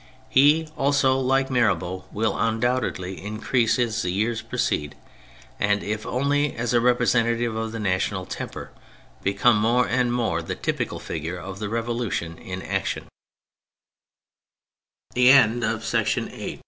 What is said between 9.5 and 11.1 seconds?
more and more the typical